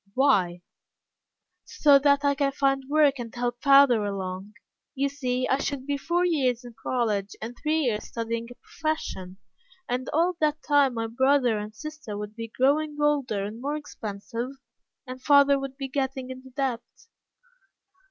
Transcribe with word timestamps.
"Why?" 0.15 0.63
"So 1.63 1.99
that 1.99 2.25
I 2.25 2.33
can 2.33 2.53
find 2.53 2.89
work 2.89 3.19
and 3.19 3.35
help 3.35 3.61
father 3.61 4.03
along. 4.03 4.53
You 4.95 5.09
see, 5.09 5.47
I 5.47 5.59
should 5.59 5.85
be 5.85 5.95
four 5.95 6.25
years 6.25 6.63
in 6.65 6.73
college, 6.81 7.35
and 7.39 7.55
three 7.55 7.81
years 7.81 8.05
studying 8.07 8.47
a 8.49 8.55
profession, 8.55 9.37
and 9.87 10.09
all 10.11 10.33
that 10.39 10.63
time 10.63 10.95
my 10.95 11.05
brother 11.05 11.59
and 11.59 11.75
sister 11.75 12.17
would 12.17 12.35
be 12.35 12.47
growing 12.47 12.97
older 12.99 13.43
and 13.43 13.61
more 13.61 13.75
expensive, 13.75 14.49
and 15.05 15.21
father 15.21 15.59
would 15.59 15.77
be 15.77 15.87
getting 15.87 16.31
into 16.31 16.49
debt." 16.49 16.81